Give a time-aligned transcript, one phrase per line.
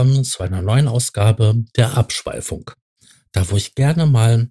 [0.00, 2.70] Willkommen zu einer neuen Ausgabe der Abschweifung.
[3.32, 4.50] Da, wo ich gerne mal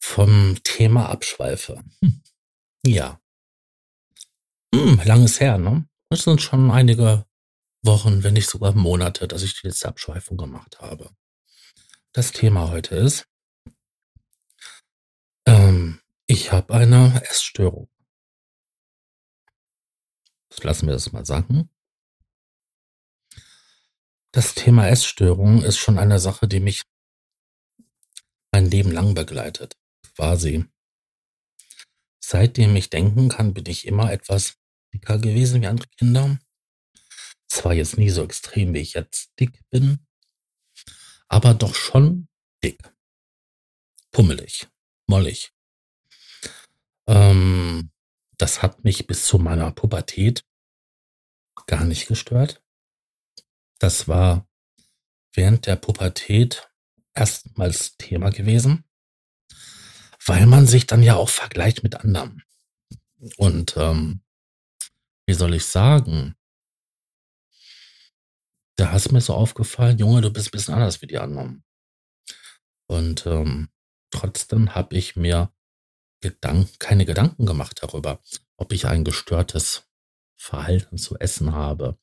[0.00, 1.84] vom Thema abschweife.
[2.00, 2.20] Hm.
[2.84, 3.20] Ja.
[4.74, 5.88] Hm, langes her, ne?
[6.10, 7.26] Es sind schon einige
[7.84, 11.14] Wochen, wenn nicht sogar Monate, dass ich die letzte Abschweifung gemacht habe.
[12.12, 13.24] Das Thema heute ist,
[15.46, 17.88] ähm, ich habe eine Essstörung.
[20.60, 21.70] Lassen wir das mal sagen.
[24.36, 26.82] Das Thema Essstörung ist schon eine Sache, die mich
[28.52, 29.78] mein Leben lang begleitet.
[30.14, 30.66] Quasi.
[32.20, 34.58] Seitdem ich denken kann, bin ich immer etwas
[34.92, 36.38] dicker gewesen wie andere Kinder.
[37.48, 40.06] Zwar jetzt nie so extrem, wie ich jetzt dick bin,
[41.28, 42.28] aber doch schon
[42.62, 42.92] dick.
[44.10, 44.68] Pummelig,
[45.06, 45.54] mollig.
[47.06, 47.90] Ähm,
[48.36, 50.44] das hat mich bis zu meiner Pubertät
[51.66, 52.62] gar nicht gestört.
[53.78, 54.48] Das war
[55.32, 56.68] während der Pubertät
[57.14, 58.84] erstmals Thema gewesen,
[60.24, 62.42] weil man sich dann ja auch vergleicht mit anderen.
[63.36, 64.22] Und ähm,
[65.26, 66.36] wie soll ich sagen?
[68.76, 71.64] Da ist mir so aufgefallen, Junge, du bist ein bisschen anders wie die anderen.
[72.86, 73.70] Und ähm,
[74.10, 75.52] trotzdem habe ich mir
[76.20, 78.20] Gedanken, keine Gedanken gemacht darüber,
[78.56, 79.88] ob ich ein gestörtes
[80.36, 81.98] Verhalten zu essen habe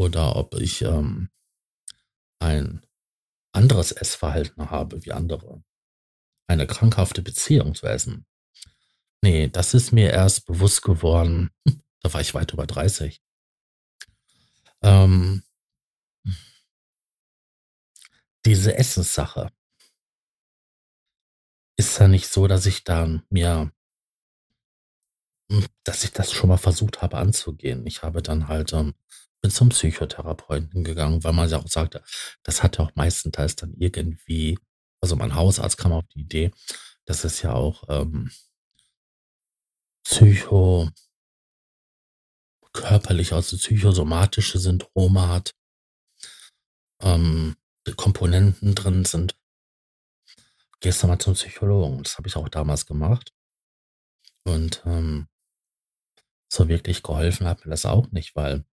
[0.00, 1.28] oder ob ich ähm,
[2.38, 2.86] ein
[3.52, 5.62] anderes Essverhalten habe wie andere.
[6.48, 8.24] Eine krankhafte Beziehung zu essen.
[9.22, 11.50] Nee, das ist mir erst bewusst geworden.
[12.02, 13.22] Da war ich weit über 30.
[14.82, 15.42] Ähm,
[18.46, 19.52] diese Essenssache
[21.76, 23.70] ist ja nicht so, dass ich dann mir,
[25.52, 27.86] hm, dass ich das schon mal versucht habe anzugehen.
[27.86, 28.94] Ich habe dann halt ähm,
[29.40, 32.02] bin zum Psychotherapeuten gegangen, weil man ja auch sagte,
[32.42, 34.58] das hat ja auch meistenteils dann irgendwie,
[35.00, 36.50] also mein Hausarzt kam auf die Idee,
[37.06, 38.30] dass es ja auch ähm,
[40.04, 40.90] psycho
[42.72, 45.54] körperlich, also psychosomatische Syndrome hat,
[47.02, 47.56] ähm,
[47.96, 49.36] Komponenten drin sind.
[50.80, 52.02] Gehst du mal zum Psychologen.
[52.02, 53.34] Das habe ich auch damals gemacht.
[54.44, 55.28] Und ähm,
[56.48, 58.64] so wirklich geholfen hat mir das auch nicht, weil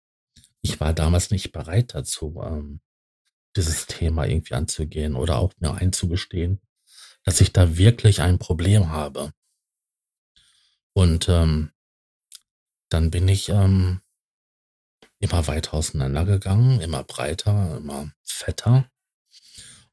[0.62, 2.82] ich war damals nicht bereit dazu, ähm,
[3.56, 6.62] dieses Thema irgendwie anzugehen oder auch mir einzugestehen,
[7.24, 9.34] dass ich da wirklich ein Problem habe.
[10.94, 11.72] Und ähm,
[12.90, 14.02] dann bin ich ähm,
[15.20, 18.90] immer weiter auseinandergegangen, immer breiter, immer fetter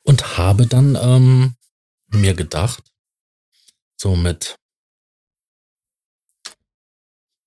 [0.03, 1.57] und habe dann ähm,
[2.09, 2.93] mir gedacht,
[3.97, 4.57] so mit,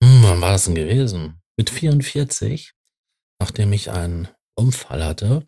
[0.04, 1.42] hm, wann war das denn gewesen?
[1.56, 2.74] Mit 44
[3.40, 5.48] nachdem ich einen Unfall hatte,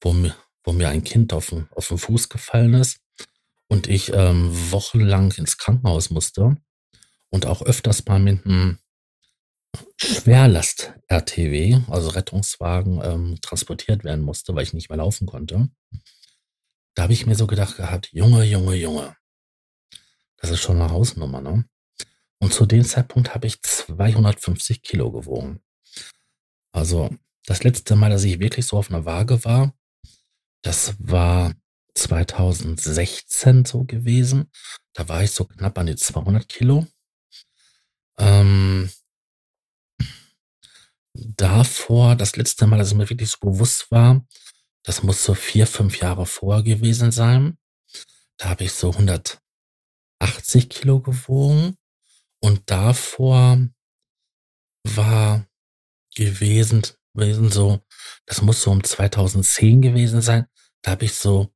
[0.00, 3.00] wo mir, wo mir ein Kind auf den, auf den Fuß gefallen ist
[3.68, 6.56] und ich ähm, wochenlang ins Krankenhaus musste
[7.30, 8.78] und auch öfters mal mit einem
[9.96, 15.68] Schwerlast-RTW, also Rettungswagen, ähm, transportiert werden musste, weil ich nicht mehr laufen konnte.
[16.94, 19.16] Da habe ich mir so gedacht gehabt, Junge, Junge, Junge,
[20.38, 21.64] das ist schon eine Hausnummer, ne?
[22.40, 25.60] Und zu dem Zeitpunkt habe ich 250 Kilo gewogen.
[26.78, 27.10] Also
[27.44, 29.74] das letzte Mal, dass ich wirklich so auf einer Waage war,
[30.62, 31.54] das war
[31.94, 34.50] 2016 so gewesen.
[34.94, 36.86] Da war ich so knapp an die 200 Kilo.
[38.18, 38.90] Ähm,
[41.14, 44.24] davor, das letzte Mal, dass es mir wirklich so bewusst war,
[44.84, 47.58] das muss so vier, fünf Jahre vorher gewesen sein.
[48.36, 51.76] Da habe ich so 180 Kilo gewogen.
[52.40, 53.58] Und davor
[54.84, 55.48] war
[56.24, 56.82] gewesen,
[57.14, 57.80] gewesen so,
[58.26, 60.46] das muss so um 2010 gewesen sein.
[60.82, 61.52] Da habe ich so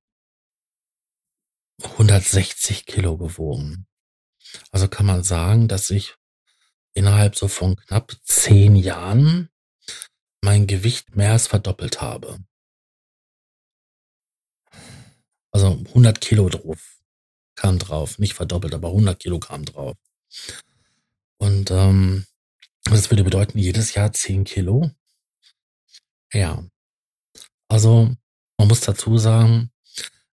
[1.83, 3.87] 160 Kilo gewogen.
[4.71, 6.15] Also kann man sagen, dass ich
[6.95, 9.49] innerhalb so von knapp zehn Jahren
[10.43, 12.39] mein Gewicht mehr als verdoppelt habe.
[15.53, 16.99] Also 100 Kilo drauf
[17.55, 19.97] kam drauf, nicht verdoppelt, aber 100 Kilo kam drauf.
[21.39, 22.27] Und ähm,
[22.85, 24.91] das würde bedeuten, jedes Jahr 10 Kilo.
[26.33, 26.65] Ja.
[27.69, 28.15] Also,
[28.59, 29.71] man muss dazu sagen,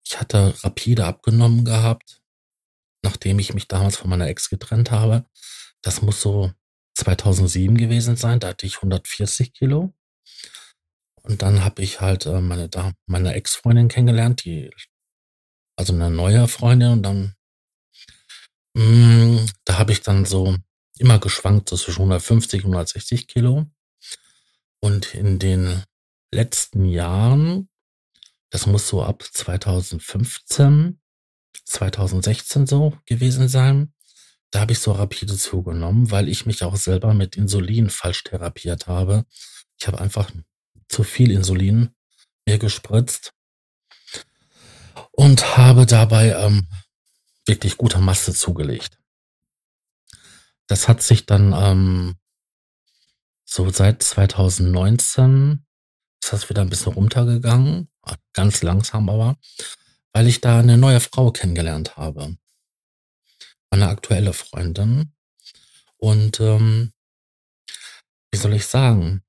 [0.05, 2.21] ich hatte rapide abgenommen gehabt,
[3.03, 5.25] nachdem ich mich damals von meiner Ex getrennt habe.
[5.81, 6.51] Das muss so
[6.97, 9.93] 2007 gewesen sein, da hatte ich 140 Kilo.
[11.23, 12.69] Und dann habe ich halt äh, meine,
[13.07, 14.69] meine Ex-Freundin kennengelernt, die,
[15.75, 16.91] also eine neue Freundin.
[16.91, 17.35] Und dann,
[18.75, 20.55] mh, mm, da habe ich dann so
[20.99, 23.65] immer geschwankt zwischen 150 und 160 Kilo.
[24.79, 25.83] Und in den
[26.31, 27.69] letzten Jahren,
[28.49, 30.99] das muss so ab 2015,
[31.65, 33.93] 2016 so gewesen sein,
[34.51, 38.87] da habe ich so rapide zugenommen, weil ich mich auch selber mit Insulin falsch therapiert
[38.87, 39.25] habe.
[39.77, 40.31] Ich habe einfach
[40.87, 41.89] zu viel Insulin
[42.45, 43.33] mir gespritzt
[45.11, 46.67] und habe dabei ähm,
[47.45, 48.97] wirklich gute Masse zugelegt.
[50.67, 52.15] Das hat sich dann ähm,
[53.45, 55.65] so seit 2019
[56.23, 57.87] ist das wieder ein bisschen runtergegangen,
[58.33, 59.37] ganz langsam aber,
[60.11, 62.35] weil ich da eine neue Frau kennengelernt habe.
[63.69, 65.13] Eine aktuelle Freundin.
[65.97, 66.93] Und ähm,
[68.31, 69.23] wie soll ich sagen?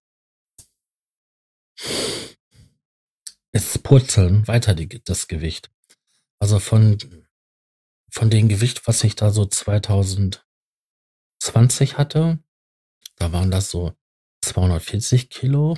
[3.53, 5.71] Es purzeln weiter die, das Gewicht.
[6.39, 6.97] Also von,
[8.11, 9.45] von dem Gewicht, was ich da so
[11.47, 12.39] 2020 hatte,
[13.17, 13.97] da waren das so
[14.43, 15.77] 240 Kilo.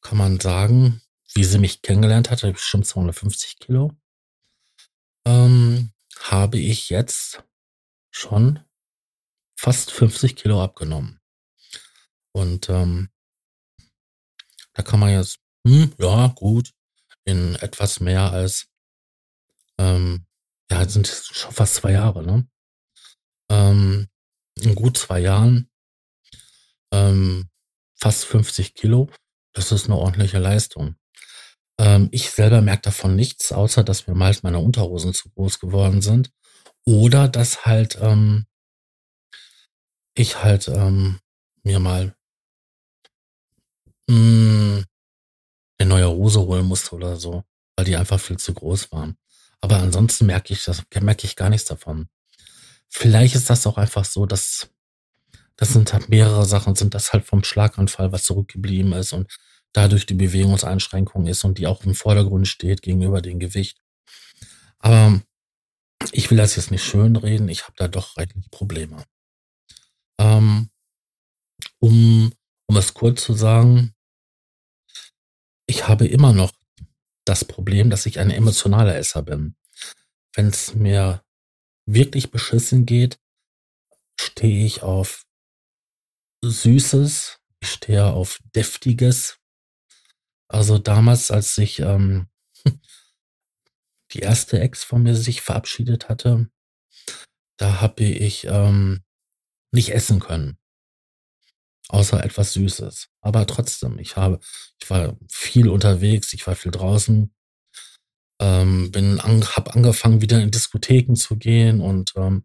[0.00, 1.02] Kann man sagen,
[1.34, 3.92] wie sie mich kennengelernt hatte, bestimmt 250 Kilo.
[5.26, 7.44] Ähm, habe ich jetzt
[8.10, 8.64] schon
[9.54, 11.20] fast 50 Kilo abgenommen.
[12.32, 13.10] Und ähm,
[14.72, 16.72] da kann man jetzt, hm, ja, gut,
[17.24, 18.68] in etwas mehr als,
[19.78, 20.26] ähm,
[20.70, 22.48] ja, sind schon fast zwei Jahre, ne?
[23.50, 24.08] Ähm,
[24.60, 25.70] in gut zwei Jahren,
[26.92, 27.48] ähm,
[27.96, 29.08] fast 50 Kilo,
[29.52, 30.96] das ist eine ordentliche Leistung.
[31.80, 36.02] Ähm, ich selber merke davon nichts, außer dass mir meist meine Unterhosen zu groß geworden
[36.02, 36.30] sind.
[36.84, 38.46] Oder dass halt ähm,
[40.14, 41.20] ich halt ähm,
[41.62, 42.14] mir mal
[44.08, 44.84] mh, hm,
[45.78, 47.44] eine neue Hose holen musste oder so,
[47.76, 49.16] weil die einfach viel zu groß waren.
[49.60, 52.08] Aber ansonsten merke ich das, merke ich gar nichts davon.
[52.88, 54.70] Vielleicht ist das auch einfach so, dass
[55.56, 59.36] das sind halt mehrere Sachen, sind das halt vom Schlaganfall, was zurückgeblieben ist und
[59.72, 63.80] dadurch die Bewegungseinschränkung ist und die auch im Vordergrund steht gegenüber dem Gewicht.
[64.78, 65.20] Aber
[66.12, 69.04] ich will das jetzt nicht schön reden, ich habe da doch reichlich Probleme.
[70.20, 70.70] Ähm,
[71.80, 72.32] um,
[72.66, 73.94] um es kurz zu sagen,
[75.66, 76.52] ich habe immer noch
[77.24, 79.56] das Problem, dass ich ein emotionaler Esser bin.
[80.34, 81.22] Wenn es mir
[81.88, 83.18] wirklich beschissen geht,
[84.20, 85.24] stehe ich auf
[86.44, 89.38] Süßes, ich stehe auf Deftiges.
[90.48, 92.28] Also damals, als ich ähm,
[94.12, 96.50] die erste Ex von mir sich verabschiedet hatte,
[97.56, 99.02] da habe ich ähm,
[99.72, 100.58] nicht essen können.
[101.88, 103.08] Außer etwas Süßes.
[103.22, 104.40] Aber trotzdem, ich habe,
[104.80, 107.34] ich war viel unterwegs, ich war viel draußen,
[108.40, 112.44] ähm, bin an, habe angefangen, wieder in Diskotheken zu gehen und ähm,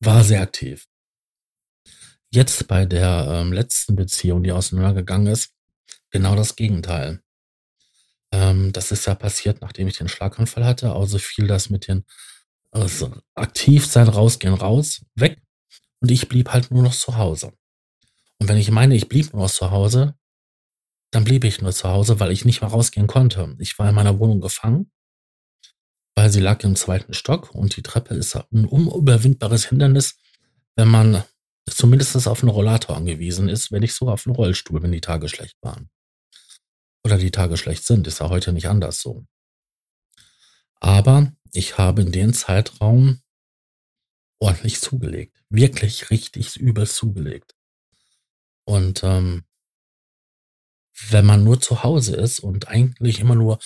[0.00, 0.86] war sehr aktiv.
[2.30, 5.54] Jetzt bei der ähm, letzten Beziehung, die auseinandergegangen ist,
[6.10, 7.22] genau das Gegenteil.
[8.32, 10.92] Ähm, das ist ja passiert, nachdem ich den Schlaganfall hatte.
[10.92, 12.04] Also fiel das mit den
[12.70, 15.40] also aktiv sein, rausgehen, raus, weg.
[16.00, 17.52] Und ich blieb halt nur noch zu Hause.
[18.38, 20.14] Und wenn ich meine, ich blieb nur noch zu Hause,
[21.10, 23.56] dann blieb ich nur zu Hause, weil ich nicht mehr rausgehen konnte.
[23.58, 24.90] Ich war in meiner Wohnung gefangen,
[26.14, 30.18] weil sie lag im zweiten Stock und die Treppe ist ein unüberwindbares Hindernis,
[30.76, 31.24] wenn man
[31.68, 35.28] zumindest auf einen Rollator angewiesen ist, wenn nicht sogar auf einen Rollstuhl, wenn die Tage
[35.28, 35.90] schlecht waren.
[37.04, 39.26] Oder die Tage schlecht sind, ist ja heute nicht anders so.
[40.80, 43.20] Aber ich habe in dem Zeitraum
[44.40, 45.42] ordentlich zugelegt.
[45.48, 47.54] Wirklich richtig übel zugelegt.
[48.64, 49.44] Und ähm,
[51.10, 53.58] wenn man nur zu Hause ist und eigentlich immer nur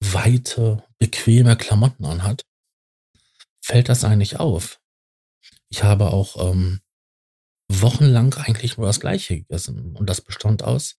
[0.00, 2.44] weite, bequeme Klamotten anhat,
[3.60, 4.80] fällt das eigentlich auf.
[5.68, 6.80] Ich habe auch ähm,
[7.68, 9.96] wochenlang eigentlich nur das gleiche gegessen.
[9.96, 10.96] Und das bestand aus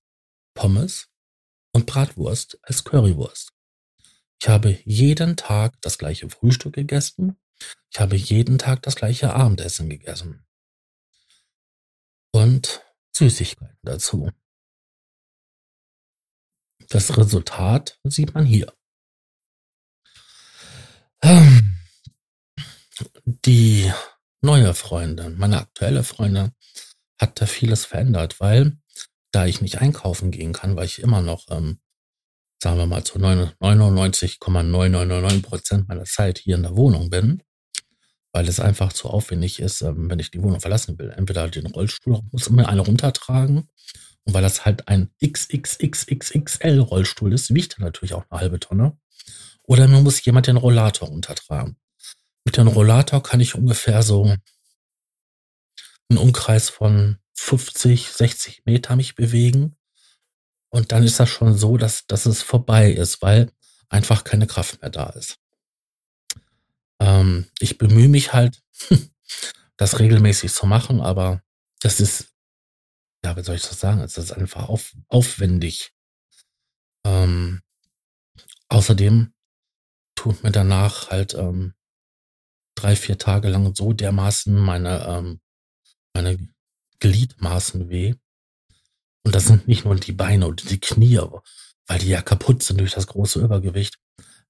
[0.56, 1.10] Pommes
[1.74, 3.52] und Bratwurst als Currywurst.
[4.42, 7.38] Ich habe jeden Tag das gleiche Frühstück gegessen.
[7.92, 10.46] Ich habe jeden Tag das gleiche Abendessen gegessen.
[12.34, 12.82] Und
[13.16, 14.32] Süßigkeiten dazu.
[16.94, 18.72] Das Resultat sieht man hier.
[21.24, 21.80] Ähm,
[23.26, 23.92] die
[24.42, 26.52] neue Freundin, meine aktuelle Freundin,
[27.20, 28.78] hat da vieles verändert, weil
[29.32, 31.80] da ich nicht einkaufen gehen kann, weil ich immer noch, ähm,
[32.62, 37.42] sagen wir mal, zu 99,999 Prozent meiner Zeit hier in der Wohnung bin,
[38.34, 41.10] weil es einfach zu aufwendig ist, ähm, wenn ich die Wohnung verlassen will.
[41.10, 43.68] Entweder den Rollstuhl muss mir eine runtertragen
[44.26, 48.98] und weil das halt ein XXXXXL Rollstuhl ist, wiegt er natürlich auch eine halbe Tonne.
[49.64, 51.78] Oder mir muss jemand den Rollator untertragen.
[52.46, 54.36] Mit dem Rollator kann ich ungefähr so
[56.10, 59.76] einen Umkreis von 50, 60 Meter mich bewegen.
[60.70, 63.52] Und dann ist das schon so, dass, dass es vorbei ist, weil
[63.90, 65.38] einfach keine Kraft mehr da ist.
[67.00, 68.62] Ähm, ich bemühe mich halt,
[69.78, 71.42] das regelmäßig zu machen, aber
[71.80, 72.33] das ist,
[73.24, 74.02] ja, wie soll ich das sagen?
[74.02, 75.94] Es ist einfach auf, aufwendig.
[77.06, 77.62] Ähm,
[78.70, 79.34] außerdem
[80.16, 81.74] tut mir danach halt ähm,
[82.76, 85.42] drei, vier Tage lang so dermaßen meine, ähm,
[86.14, 86.38] meine
[87.00, 88.16] Gliedmaßen weh,
[89.26, 91.20] und das sind nicht nur die Beine und die Knie,
[91.88, 93.98] weil die ja kaputt sind durch das große Übergewicht.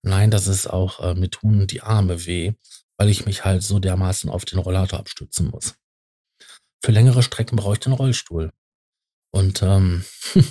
[0.01, 2.53] Nein, das ist auch, äh, mir tun die Arme weh,
[2.97, 5.75] weil ich mich halt so dermaßen auf den Rollator abstützen muss.
[6.83, 8.51] Für längere Strecken brauche ich den Rollstuhl.
[9.33, 10.05] Und ähm,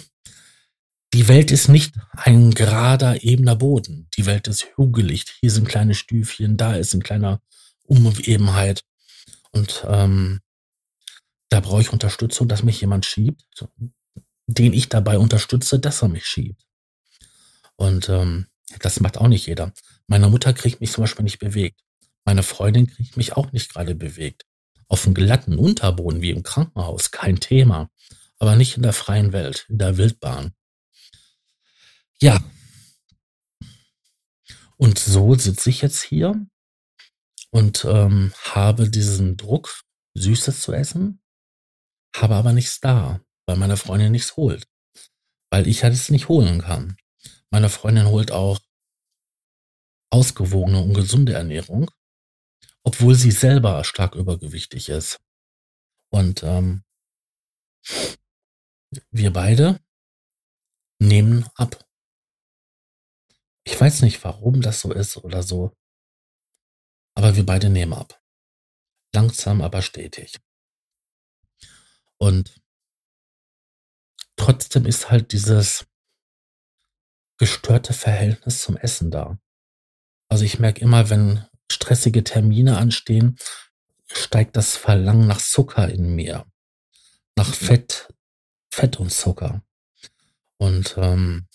[1.15, 4.09] die Welt ist nicht ein gerader, ebener Boden.
[4.19, 5.25] Die Welt ist hügelig.
[5.41, 7.41] Hier sind kleine Stüfchen, da ist ein kleiner
[7.85, 8.85] Unebenheit.
[9.53, 10.41] Und ähm,
[11.49, 13.47] da brauche ich Unterstützung, dass mich jemand schiebt
[14.47, 16.63] den ich dabei unterstütze, dass er mich schiebt.
[17.77, 18.47] Und ähm,
[18.81, 19.73] das macht auch nicht jeder.
[20.07, 21.81] Meine Mutter kriegt mich zum Beispiel nicht bewegt.
[22.25, 24.45] Meine Freundin kriegt mich auch nicht gerade bewegt.
[24.89, 27.91] Auf dem glatten Unterboden wie im Krankenhaus, kein Thema.
[28.43, 30.53] Aber nicht in der freien Welt, in der Wildbahn.
[32.21, 32.43] Ja.
[34.77, 36.45] Und so sitze ich jetzt hier
[37.51, 39.83] und ähm, habe diesen Druck,
[40.15, 41.23] Süßes zu essen,
[42.17, 44.67] habe aber nichts da weil meine Freundin nichts holt.
[45.51, 46.97] Weil ich halt es nicht holen kann.
[47.51, 48.61] Meine Freundin holt auch
[50.11, 51.91] ausgewogene und gesunde Ernährung,
[52.83, 55.21] obwohl sie selber stark übergewichtig ist.
[56.11, 56.85] Und ähm,
[59.11, 59.81] wir beide
[60.99, 61.85] nehmen ab.
[63.65, 65.77] Ich weiß nicht, warum das so ist oder so,
[67.15, 68.21] aber wir beide nehmen ab.
[69.15, 70.41] Langsam, aber stetig.
[72.19, 72.61] Und
[74.37, 75.87] trotzdem ist halt dieses
[77.39, 79.39] gestörte Verhältnis zum Essen da.
[80.29, 83.37] Also ich merke immer, wenn stressige Termine anstehen,
[84.07, 86.47] steigt das Verlangen nach Zucker in mir.
[87.37, 88.09] Nach Fett,
[88.73, 89.63] Fett und Zucker.
[90.57, 91.47] Und ähm,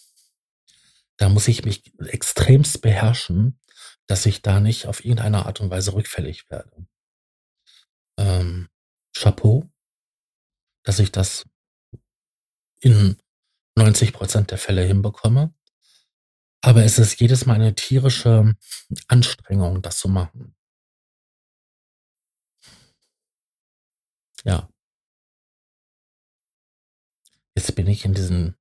[1.17, 3.59] da muss ich mich extremst beherrschen,
[4.05, 6.85] dass ich da nicht auf irgendeine Art und Weise rückfällig werde.
[8.19, 8.69] Ähm,
[9.13, 9.67] Chapeau,
[10.83, 11.45] dass ich das
[12.81, 13.17] in
[13.75, 15.53] 90 Prozent der Fälle hinbekomme.
[16.61, 18.55] Aber es ist jedes Mal eine tierische
[19.07, 20.55] Anstrengung, das zu machen.
[24.43, 24.69] Ja.
[27.57, 28.55] Jetzt bin ich in diesem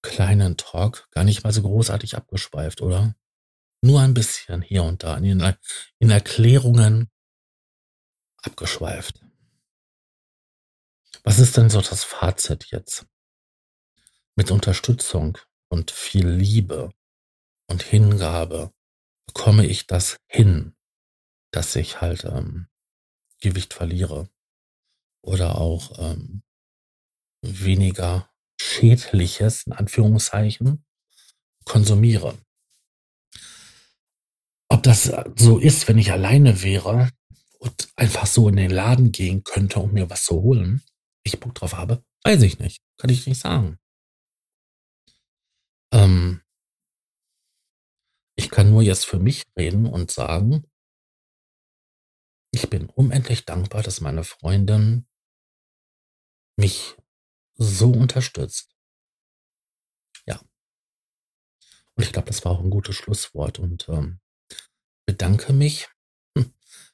[0.00, 3.16] kleinen Talk gar nicht mal so großartig abgeschweift, oder?
[3.82, 5.56] Nur ein bisschen hier und da in,
[5.98, 7.10] in Erklärungen
[8.44, 9.26] abgeschweift.
[11.24, 13.08] Was ist denn so das Fazit jetzt?
[14.36, 15.36] Mit Unterstützung
[15.68, 16.92] und viel Liebe
[17.66, 18.72] und Hingabe
[19.26, 20.76] bekomme ich das hin,
[21.50, 22.68] dass ich halt ähm,
[23.40, 24.30] Gewicht verliere
[25.22, 26.44] oder auch ähm,
[27.44, 30.84] weniger schädliches, in Anführungszeichen,
[31.64, 32.38] konsumiere.
[34.68, 37.10] Ob das so ist, wenn ich alleine wäre
[37.58, 40.82] und einfach so in den Laden gehen könnte, um mir was zu holen,
[41.24, 42.82] ich Bock drauf habe, weiß ich nicht.
[42.98, 43.78] Kann ich nicht sagen.
[45.92, 46.42] Ähm,
[48.36, 50.66] ich kann nur jetzt für mich reden und sagen,
[52.52, 55.06] ich bin unendlich dankbar, dass meine Freundin
[56.56, 56.96] mich
[57.54, 58.74] so unterstützt.
[60.26, 60.40] Ja.
[61.94, 64.20] Und ich glaube, das war auch ein gutes Schlusswort und ähm,
[65.06, 65.88] bedanke mich,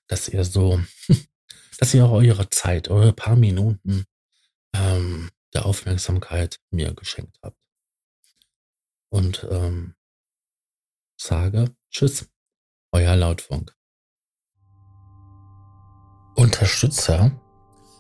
[0.07, 0.83] dass ihr so,
[1.79, 4.05] dass ihr eure Zeit, eure paar Minuten
[4.75, 7.59] ähm, der Aufmerksamkeit mir geschenkt habt.
[9.09, 9.95] Und ähm,
[11.17, 12.29] sage Tschüss,
[12.93, 13.77] euer Lautfunk.
[16.37, 17.41] Unterstützer